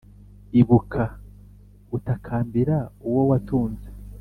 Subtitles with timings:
[0.59, 1.03] Ibuka
[1.97, 3.87] utakambira uwo watunze